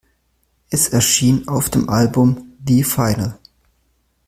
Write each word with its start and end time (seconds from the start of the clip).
Es 0.71 0.87
erschien 0.89 1.47
auf 1.47 1.69
dem 1.69 1.87
Album 1.87 2.53
"The 2.67 2.83
Final". 2.83 3.37